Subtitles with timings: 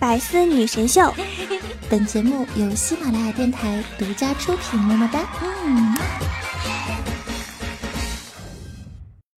[0.00, 1.12] 百思女神秀，
[1.90, 4.80] 本节目由喜马拉雅电台独家出品。
[4.80, 5.20] 么么哒。
[5.42, 5.94] 嗯。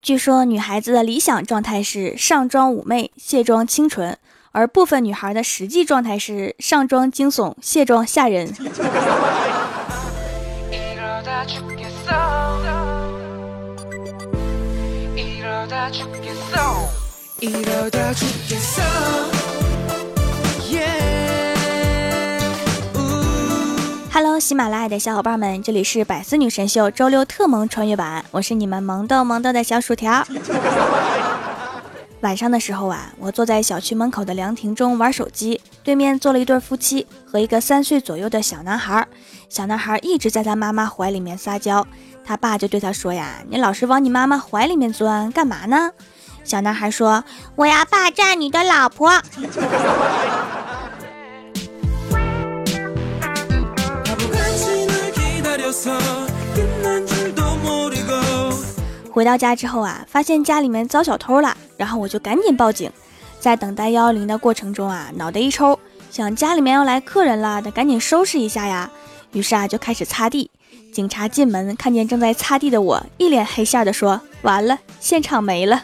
[0.02, 4.18] 据说女孩子的理想状态是上妆妩媚，卸妆清纯，
[4.52, 8.54] 而部分女孩的实际状态是上妆惊悚，卸妆吓人。
[24.12, 30.26] Hello，喜马拉雅的小伙伴们，这里是百思女神秀周六特萌穿越版，我是你们萌豆萌豆的小薯条。
[32.20, 39.06] 晚上的时候啊，我坐在小区门口的凉亭中玩手机，对面坐了一对夫妻和一个三岁左右的小男孩。
[39.48, 41.86] 小男孩一直在他妈妈怀里面撒娇，
[42.24, 45.92] 他爸就对他说呀：“你老是往你妈妈怀里面钻，干嘛呢？”
[46.42, 47.22] 小男孩说
[47.54, 49.22] ：“我要霸占你的老婆。”
[59.12, 62.90] 回到家之后啊，发现家里面遭小偷了，然后我就赶紧报警。
[63.38, 65.78] 在等待幺幺零的过程中啊，脑袋一抽，
[66.10, 68.90] 想家里面要来客人了，得赶紧收拾一下呀。
[69.32, 70.50] 于是啊，就开始擦地。
[70.92, 75.80] 警察进门看见正在擦地的我，一脸黑线的说：“完了，现场没了。”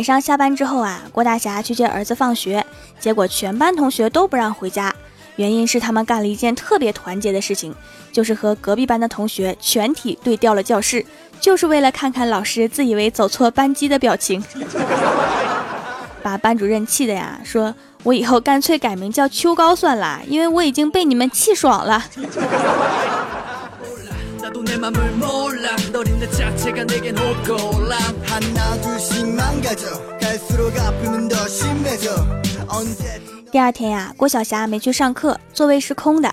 [0.00, 2.64] 晚上下班之后啊，郭大侠去接儿子放学，
[2.98, 4.94] 结果全班同学都不让回家，
[5.36, 7.74] 原因是他们干了一件特别团结的事情，
[8.10, 11.04] 就是和隔壁班的同学全体对调了教室，
[11.38, 14.42] 就是为了看看老师自以为走错班级的表情，
[16.24, 22.02] 把班主任气的呀，说我以后干脆改名叫秋高算了，因为我已经被你们气爽了。
[33.50, 36.32] 第二天呀，郭晓霞没去上课，座位是空的，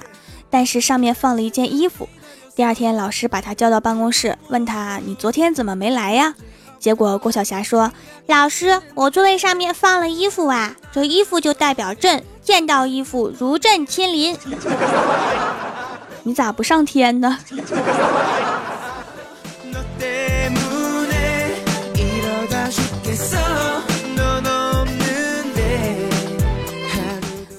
[0.52, 2.08] 但是上面放了一件衣服。
[2.56, 6.36] 第二天，老师把她叫到办公室，问她：“你昨天怎么没来呀？”
[6.80, 7.92] 结果郭晓霞说
[8.28, 14.38] ：“老师，我座位上面放了衣服啊，这衣服就代表朕，见到衣服如朕亲临。
[16.28, 17.40] 你咋不上天呢？”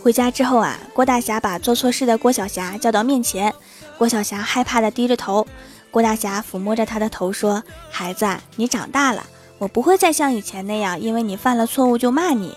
[0.02, 3.54] 回家之后啊，郭大侠把做错事的郭小霞叫到面前。
[3.96, 5.46] 郭小霞害怕的低着头。
[5.90, 9.24] 郭大侠抚摸着她的头说：“孩子，你长大了，
[9.56, 12.54] 我不会再像以前那样，因为你犯了错误就骂你。”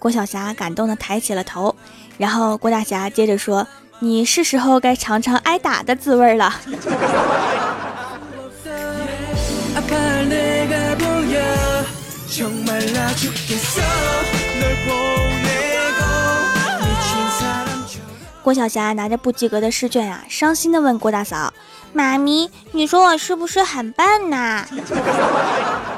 [0.00, 1.76] 郭小霞感动的抬起了头。
[2.16, 3.66] 然后郭大侠接着说
[4.00, 6.54] ：“你是时候该尝尝挨打的滋味了。”
[18.42, 21.52] 郭晓霞拿着不及格的试卷啊，伤心的问郭大嫂
[21.92, 24.66] ：“妈咪，你说我是不是很笨呐？”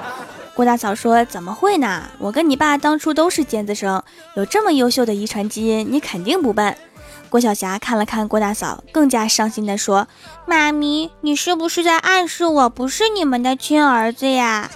[0.54, 2.02] 郭大嫂说：“怎么会呢？
[2.18, 4.02] 我跟你爸当初都是尖子生，
[4.34, 6.76] 有这么优秀的遗传基因，你肯定不笨。”
[7.32, 10.06] 郭晓霞看了看郭大嫂，更加伤心的说
[10.44, 14.70] ：“妈咪，你是不是在暗示我不是你们的亲儿子呀？”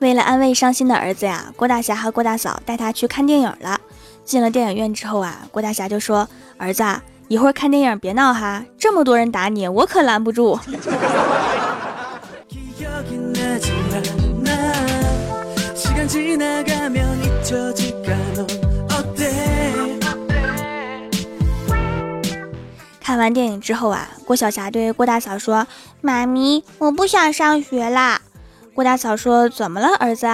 [0.00, 3.80] 为了安慰伤心的儿子呀，郭大侠和郭大嫂带他去看电影了。
[4.24, 6.82] 进了电影院之后啊，郭大侠就说：“儿子，
[7.28, 10.58] 一会儿看电影别闹哈，这么多人打你，我可拦不住。”
[23.00, 25.66] 看完电影之后啊，郭晓霞对郭大嫂说
[26.00, 28.20] ：“妈咪，我不想上学啦。”
[28.74, 30.26] 郭大嫂说：“怎么了，儿子？”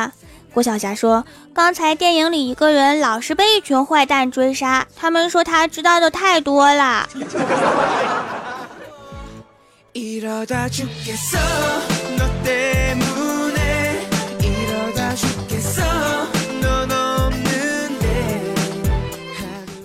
[0.52, 1.25] 郭晓霞说
[1.55, 7.08] ：“刚才电影里一个人老是被一群坏蛋追杀，他们说他知道的太多了。”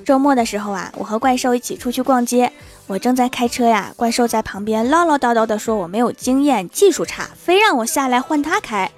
[0.03, 2.51] 周末的时候啊，我和怪兽一起出去逛街。
[2.87, 8.91] 我正在开车呀，怪兽在旁边唠唠叨叨的说我没有经验，技术差，非让我下来换他开。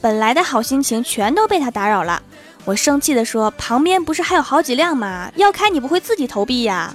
[0.00, 2.22] 本来的好心情全都被他打扰了。
[2.64, 5.30] 我生气地说：“旁边不是还有好几辆吗？
[5.36, 6.94] 要开你不会自己投币呀？”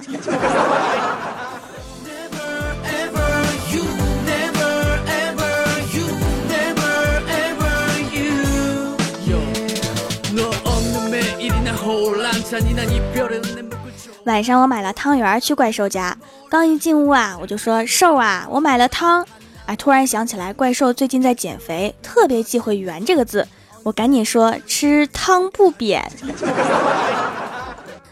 [14.24, 16.16] 晚上我买了汤圆去怪兽家，
[16.50, 19.24] 刚一进屋啊，我就说：“兽啊，我买了汤，
[19.66, 23.46] 哎，突然想起来怪兽最近在减肥，特别忌讳“圆”这个字，
[23.82, 26.08] 我赶紧说吃汤不扁。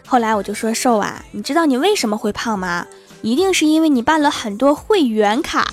[0.05, 2.85] 后来我就说瘦啊，你知道你为什么会胖吗？
[3.21, 5.65] 一定是因为你办了很多会员卡。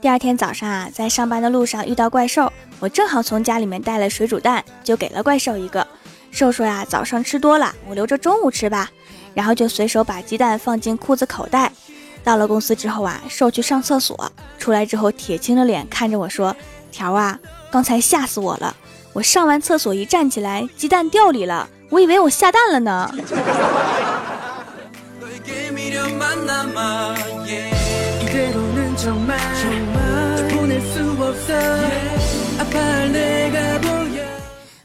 [0.00, 5.86] 第二天早上啊，在上班的路上遇到怪兽，我正好从家里面带了水煮蛋，就给了怪兽一个。
[6.30, 8.88] 兽说呀，早上吃多了，我留着中午吃吧。
[9.34, 11.70] 然后就随手把鸡蛋放进裤子口袋。
[12.24, 16.56] 到了公司之后啊，兽去上厕所，出来之后铁青着脸看着我说
[16.90, 17.38] ：“条啊，
[17.70, 18.74] 刚才吓死我了！
[19.12, 23.14] 我上完厕所一站起来，鸡蛋掉里了，我以为我下蛋了呢。”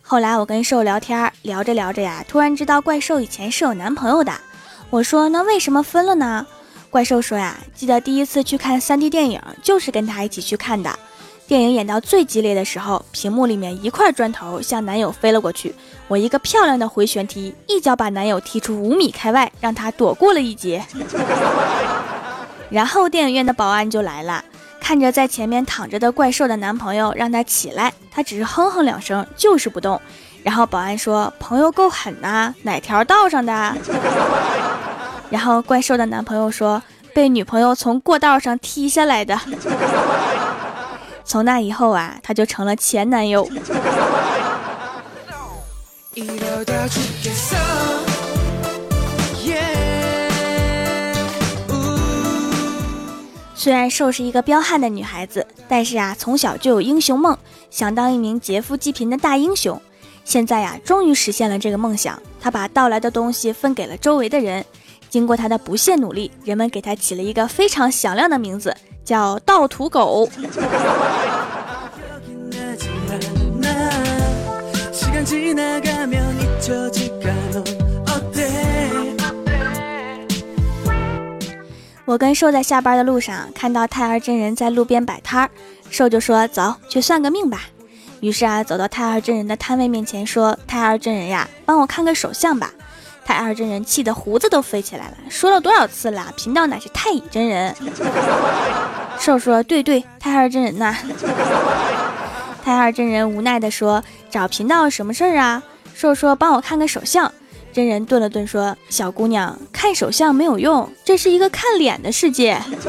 [0.07, 4.31] 后来我跟兽聊天，聊着聊着呀，突然知道怪兽以前是有男朋友的。
[4.89, 6.45] 我说那为什么分了呢？
[6.89, 10.97] 怪兽说呀，记得第一次去看 3D 电影就是跟他一起去看的。
[11.47, 15.75] 电影演到最激烈的时候，屏幕里面一块砖头向男友飞了过去，
[16.07, 20.85] 我一个漂亮的回旋踢，一脚把男友踢出五米开外，让他躲过了一劫。
[22.69, 24.45] 然后电影院的保安就来了。
[24.85, 29.99] 看着在前面躺着的怪兽的男朋友，让他起来，他只是哼哼两声，就是不动。
[30.43, 33.75] 然后保安说：“朋友够狠呐，哪条道上的？”
[35.31, 36.79] 然后怪兽的男朋友说
[37.15, 39.35] ：“被女朋友从过道上踢下来的。”
[41.25, 43.49] 从那以后啊，他就成了前男友。
[53.65, 57.35] 虽然瘦是一个彪悍的女孩子，但是啊，从小就有英雄梦，
[57.71, 59.81] 想当一名劫富济贫的大英雄。
[60.23, 62.21] 现在呀，终于实现了这个梦想。
[62.39, 64.63] 她把盗来的东西分给了周围的人。
[65.09, 70.29] 经过她的不懈努力，人们给她起了一个非常响亮的名字，叫盗土狗。
[82.05, 85.49] 我跟兽在下班的路上看到太二真人在路边摆摊儿，
[85.89, 87.61] 兽就说：“走去算个命吧。”
[88.21, 92.71] 于是啊，走到太二真人的摊位面前说：“太二真人呀，帮我看个手相吧。”
[93.25, 97.75] 太二真人气得胡子都飞起来了，说了多少次了，贫道乃是太乙真人。
[99.19, 100.95] 兽说：“对对，太二真人呐。
[102.63, 105.63] ”太二真人无奈地说：“找贫道什么事儿啊？”
[105.95, 107.31] 兽说：“帮我看个手相。”
[107.75, 112.57] 真人顿了顿，说：“小姑娘，看手相没有用，这是一个看脸的世界。”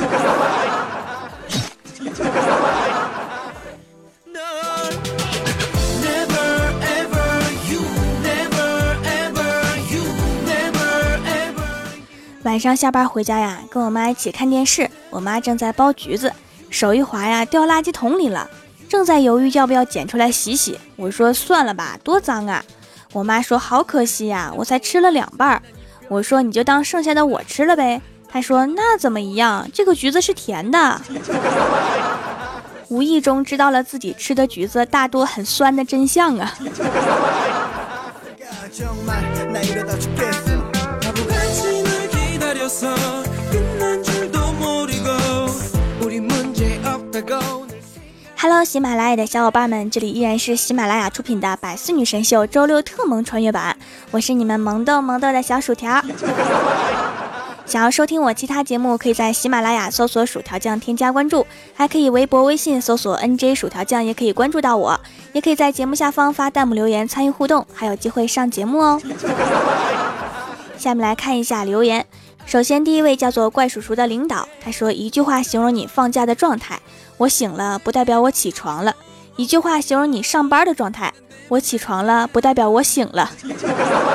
[12.44, 14.88] 晚上下班回家呀，跟我妈一起看电视。
[15.10, 16.32] 我妈正在剥橘子，
[16.70, 18.48] 手一滑呀，掉垃圾桶里了。
[18.88, 20.78] 正在犹豫要不要捡出来洗洗。
[20.94, 22.64] 我说：“算了吧，多脏啊。”
[23.16, 25.62] 我妈说：“好可惜呀，我才吃了两半。”
[26.08, 29.66] 我说：“你就当剩下的我吃了呗。”她说：“那怎么一样？
[29.72, 31.00] 这个橘子是甜的。
[32.88, 36.52] ”无意中知道了自己吃的橘子大多很酸的真相啊
[48.38, 53.76] ！Hello，喜马拉雅的小伙伴们，这里依然是喜马拉雅出品的《百思女神秀》周六特萌穿越版，
[54.10, 56.02] 我是你们萌豆萌豆的小薯条。
[57.64, 65.00] 想要收听我其他节目，可以在喜马拉雅搜索“薯条酱”添加关注，还可以微博、微信搜索 “nj 薯条酱”，也可以关注到我，
[65.32, 69.00] 也可以在节目下方发弹幕留言参与互动，还有机会上节目哦。
[70.76, 72.06] 下面来看一下留言，
[72.44, 76.78] 首先第一位叫做怪叔叔的领导，他说一句话形容你放假的状态。
[77.18, 78.94] 我醒了，不代表我起床了。
[79.36, 81.12] 一句话形容你上班的状态：
[81.48, 83.30] 我起床了，不代表我醒了。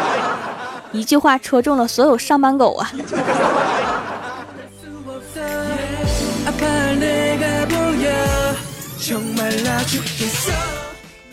[0.91, 2.91] 一句话戳中了所有上班狗啊！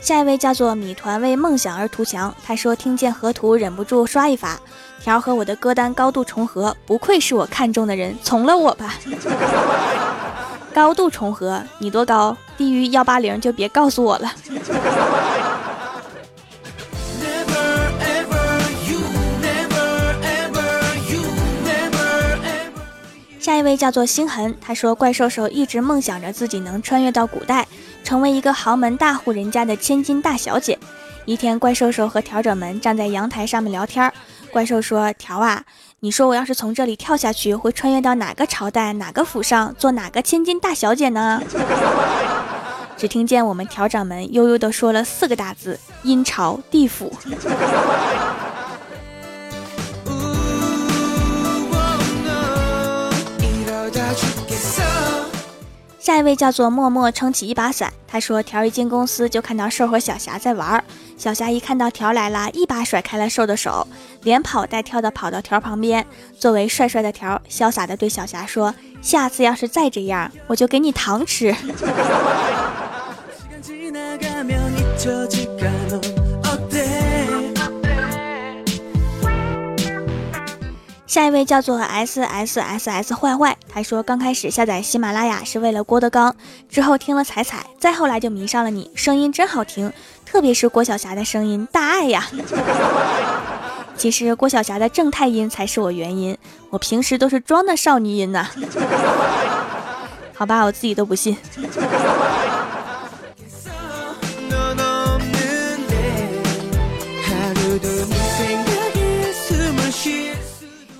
[0.00, 4.58] 下一位叫做米团为梦想而图强，他说听见河图忍不住刷一发，
[5.02, 8.94] 条和我的歌单高度重合，不愧是我看中的人，从了我吧。
[10.78, 12.37] 高度重合，你多高？
[12.56, 14.32] 低于幺八零就别告诉我了。
[23.40, 27.66] 下一位叫做星痕，他说怪兽兽一直梦想着自己能穿越到古代，
[28.04, 30.78] 成为一个豪门大户人家的千金大小姐。
[31.25, 34.12] 一天，怪兽兽和调整们站在阳台上面聊天。
[34.52, 35.62] 怪兽说：“调啊，
[36.00, 41.43] 你说我要是从这里跳下去，会穿越到哪个朝代、哪个府上，做哪个千金大小姐呢？”
[42.97, 47.12] 只听见我们调掌门悠悠地说了四个大字：“阴朝地府。”
[55.99, 60.85] 下一位叫做默默撑起一把伞，他说：“条一进公司就看到瘦和小霞在玩儿。”
[61.18, 63.87] 小霞一看到条来了，一把甩开了瘦的手，
[64.22, 66.06] 连跑带跳的跑到条旁边。
[66.38, 68.72] 作为帅帅的条，潇洒的对小霞说
[69.02, 71.52] ：“下次要是再这样，我就给你糖吃。
[81.18, 86.32] ”下一位叫做 S S S S 坏坏，他说刚开始下载喜马拉雅是为了郭德纲，
[86.68, 89.92] 之后听了彩彩，再后来就迷上了你，声音真好听，
[90.25, 92.25] 特别是郭晓霞的声音，大爱呀。
[93.98, 96.38] 其实郭晓霞的正太音才是我原因，
[96.70, 98.46] 我平时都是装的少女音呐。
[100.37, 101.37] 好吧，我自己都不信。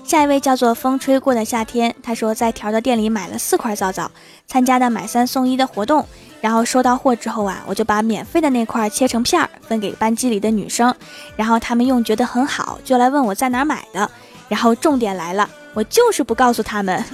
[0.09, 4.09] 下一位叫做风吹过的夏天，他说在条的店里买了四块皂皂，
[4.47, 6.03] 参加的买三送一的活动，
[6.41, 10.91] 然后收到货之后啊，我就把免费的那块切成片儿分给班级里的女生，
[11.35, 14.09] 然后他们用觉得很好，就来问我在哪儿买的，
[14.47, 17.05] 然后重点来了，我就是不告诉他们，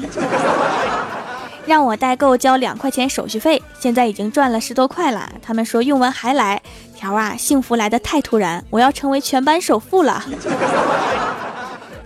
[1.67, 6.61] 让我代购交两块钱手续费，现在已经赚了十多块了，他们说用完还来，
[6.95, 10.23] 条啊，幸福来的太突然，我要成为全班首富了。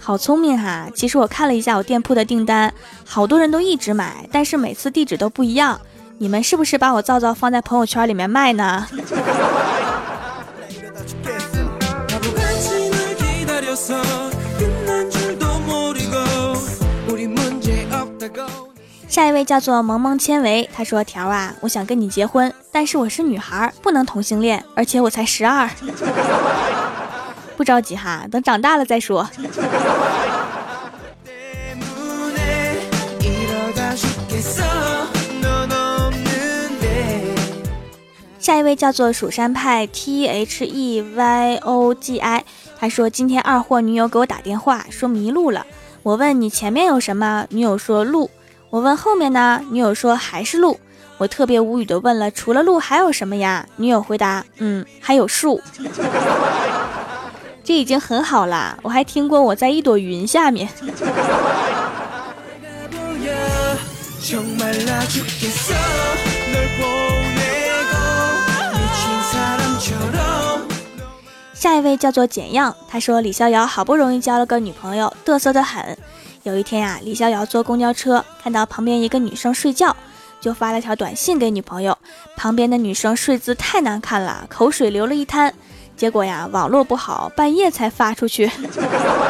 [0.09, 0.87] 好聪明哈！
[0.95, 2.73] 其实我看了一下我店铺的订单，
[3.05, 5.79] 好多人都一直买，但是每次地址都不一样。
[6.17, 8.87] 你们是不是把我皂皂放在朋友圈里面卖呢？
[19.07, 25.69] 下一位叫做萌萌纤维，他说：“条啊，我想跟你结婚，但是我是女孩，不能同性恋，而且我才十二。”
[27.59, 29.29] 不着急哈，等长大了再说。
[38.39, 42.45] 下一位叫做蜀山派 T H E Y O G I，
[42.79, 45.65] 他说今天二货女友给我打电话说迷路了，
[46.01, 48.31] 我问你前面有什么，女友说路，
[48.69, 50.79] 我问后面呢，女友说还是路，
[51.17, 53.67] 我特别无语的问了除了路还有什么呀？
[53.75, 55.61] 女友回答嗯还有树。
[57.69, 60.67] 这已经很好啦，我还听过我在一朵云下面。
[71.53, 75.95] 下一位叫做简样，他说李逍遥好不容易交了个女朋友，嘚瑟的很。
[76.41, 79.95] 有一天呀，李逍遥坐公交车，看到旁边一个女生睡觉，
[80.41, 81.95] 就发了条短信给女朋友。
[82.35, 85.53] 旁边的女生睡姿太难看了，口水流了一滩。
[85.99, 88.49] 结果呀，网络不好，半夜才发出去，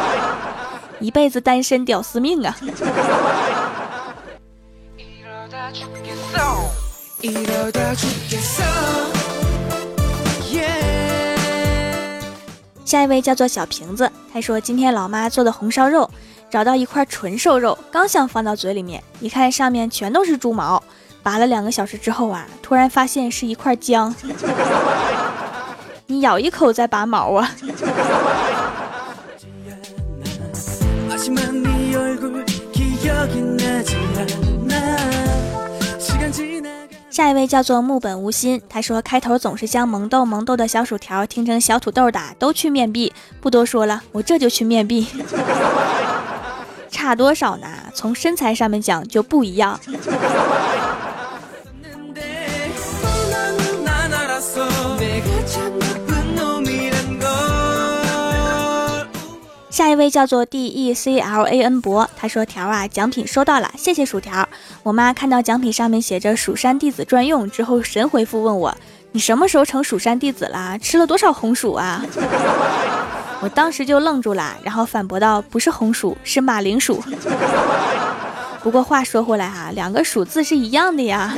[1.02, 2.56] 一辈子单身屌丝命啊！
[12.86, 16.08] 下一位叫做小瓶子，他说今天老妈做的红烧肉，
[16.52, 20.84] 找到一块纯瘦肉，刚想放到嘴里面，一看上面全都是猪毛，
[21.24, 24.14] 拔了两个小时之后啊，突然发现是一块姜。
[26.12, 27.52] 你咬一口再拔毛啊！
[37.12, 43.14] 下一位叫做木本无心，他说开头总是将萌豆萌豆的小薯条听成小土豆打，都去面壁。
[43.40, 45.06] 不多说了，我这就去面壁。
[46.90, 47.68] 差多少呢？
[47.94, 49.80] 从身材上面讲就不一样。
[59.80, 64.46] 下一位叫做 D E C L A N 博，他说：“条啊，奖品收到了，谢谢薯条。
[64.84, 68.76] 我妈看到奖品上面写着‘蜀山弟子专用’之后，神回复问我：
[69.14, 70.78] 你什么时候成蜀山弟子了？
[70.80, 72.06] 吃了多少红薯啊？
[73.40, 77.02] 我当时就愣住了，然后反驳道：不是红薯，是马铃薯。
[78.62, 81.38] 不过话说回来哈，两个薯字是一样的呀。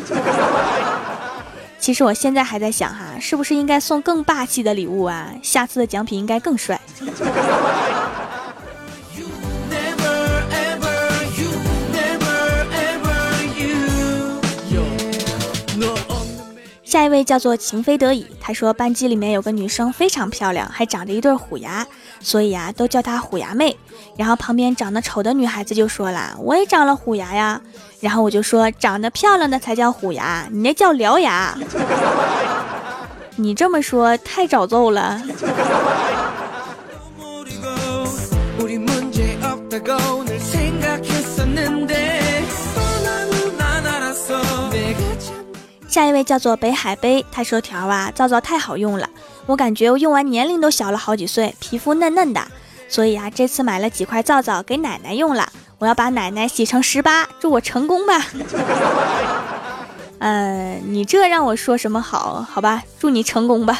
[1.81, 5.33] 其实我现在还在想哈，是不是应该送更霸气的礼物啊？
[5.41, 6.79] 下次的奖品应该更帅。”
[16.91, 21.87] 下一位叫做情非得已，他说班级里面有个女生非常漂亮，还长着一对虎牙，
[22.19, 23.77] 所以啊都叫她虎牙妹。
[24.17, 27.61] 然后旁边长得丑的女孩子就说了，我也长了虎牙呀。
[28.01, 31.57] 然后我就说，长得漂亮的才叫虎牙，你那叫獠牙。
[33.37, 35.21] 你这么说太找揍了。
[45.91, 49.09] 下一位叫做北海杯，他说条啊皂皂太好用了，
[49.45, 52.41] 我感觉我用完年龄都小了好几岁，皮肤嫩嫩的，
[52.87, 58.25] 所以啊这次买了几块皂皂给奶奶用了，我要把奶奶洗成十八， 祝我成功吧。
[60.19, 62.41] 嗯，你这让我说什么好？
[62.49, 63.77] 好吧，祝你成功吧。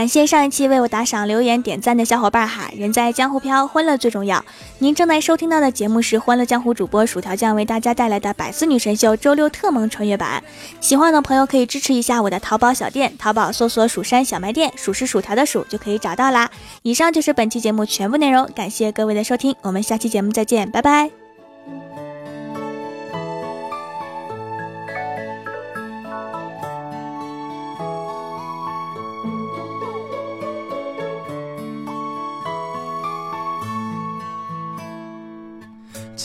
[0.00, 2.70] 感谢上一期为我打赏、留言、点赞的小伙伴哈！
[2.74, 4.42] 人在江湖飘，欢乐最重要。
[4.78, 10.42] 您正在收听到的节目是《欢乐江湖》主播薯条酱为大家带来的百思女神秀周六特萌穿越版。
[10.80, 16.50] 喜欢的朋友可以支持一下我的淘宝小店，淘宝搜索“蜀山小卖店”，数是薯条的数就可以找到啦。
[16.80, 21.10] 以上就是本期节目全部内容，感谢各位的收听，我们下期节目再见，拜拜。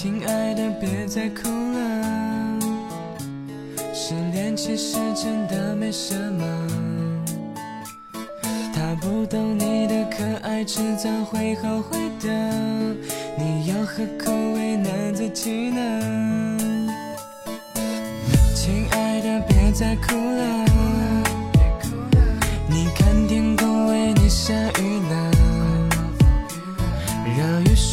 [0.05, 2.59] 亲爱的，别再哭了。
[3.91, 6.45] 失恋其实真的没什么。
[8.71, 12.29] 他不懂你的可爱，迟早会后悔的。
[13.35, 16.87] 你要何苦为难自己呢？
[18.53, 20.64] 亲爱的，别再哭了。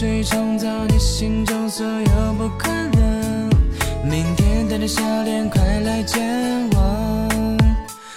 [0.02, 3.48] 去创造你心中所有不可能。
[4.02, 7.28] 明天带着笑脸快来见我。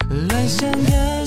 [0.10, 1.24] 乱想的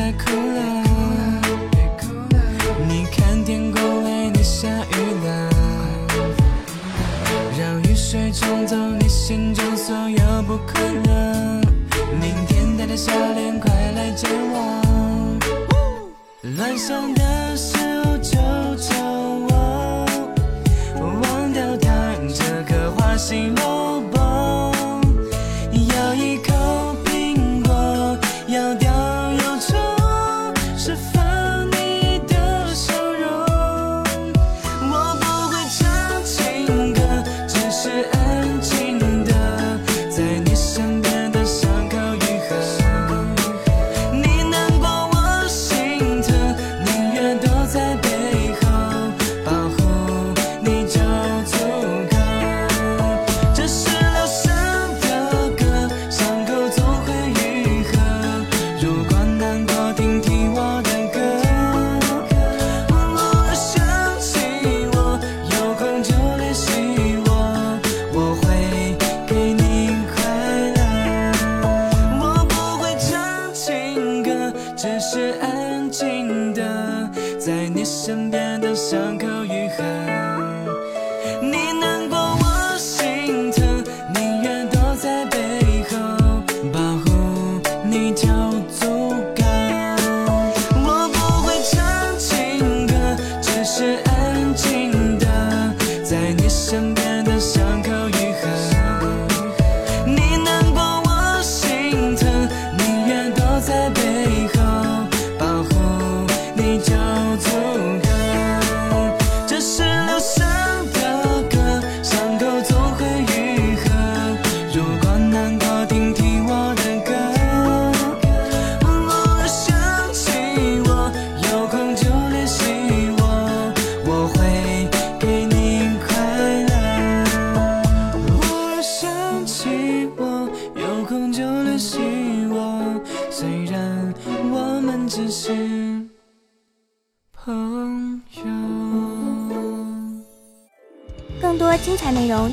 [0.00, 0.79] 太苦了。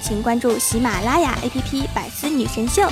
[0.07, 2.83] 请关注喜马拉雅 APP《百思女神秀》。